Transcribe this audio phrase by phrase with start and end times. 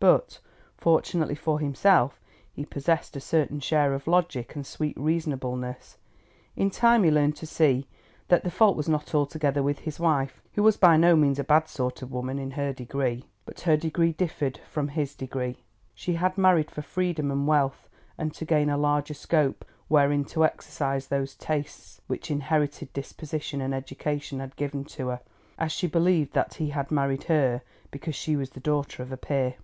[0.00, 0.38] But,
[0.76, 2.20] fortunately for himself,
[2.52, 5.96] he possessed a certain share of logic and sweet reasonableness.
[6.54, 7.88] In time he learnt to see
[8.28, 11.42] that the fault was not altogether with his wife, who was by no means a
[11.42, 13.24] bad sort of woman in her degree.
[13.44, 15.64] But her degree differed from his degree.
[15.96, 20.44] She had married for freedom and wealth and to gain a larger scope wherein to
[20.44, 25.20] exercise those tastes which inherited disposition and education had given to her,
[25.58, 29.16] as she believed that he had married her because she was the daughter of a
[29.16, 29.56] peer.